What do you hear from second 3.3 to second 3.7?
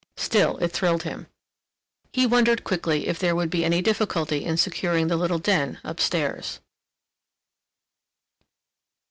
would be